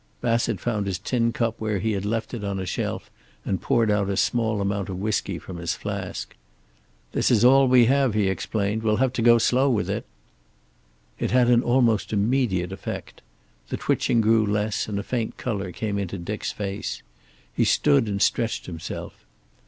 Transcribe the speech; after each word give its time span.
Bassett 0.19 0.59
found 0.59 0.87
his 0.87 0.97
tin 0.97 1.31
cup 1.31 1.61
where 1.61 1.77
he 1.77 1.91
had 1.91 2.05
left 2.05 2.33
it 2.33 2.43
on 2.43 2.59
a 2.59 2.65
shelf 2.65 3.11
and 3.45 3.61
poured 3.61 3.91
out 3.91 4.09
a 4.09 4.17
small 4.17 4.59
amount 4.59 4.89
of 4.89 4.97
whisky 4.97 5.37
from 5.37 5.57
his 5.57 5.75
flask. 5.75 6.35
"This 7.11 7.29
is 7.29 7.45
all 7.45 7.67
we 7.67 7.85
have," 7.85 8.15
he 8.15 8.27
explained. 8.27 8.81
"We'll 8.81 8.95
have 8.97 9.13
to 9.13 9.21
go 9.21 9.37
slow 9.37 9.69
with 9.69 9.91
it." 9.91 10.07
It 11.19 11.29
had 11.29 11.49
an 11.51 11.61
almost 11.61 12.11
immediate 12.11 12.71
effect. 12.71 13.21
The 13.69 13.77
twitching 13.77 14.21
grew 14.21 14.43
less, 14.43 14.87
and 14.87 14.97
a 14.97 15.03
faint 15.03 15.37
color 15.37 15.71
came 15.71 15.99
into 15.99 16.17
Dick's 16.17 16.51
face. 16.51 17.03
He 17.53 17.63
stood 17.63 18.05
up 18.05 18.09
and 18.09 18.21
stretched 18.23 18.65
himself. 18.65 19.23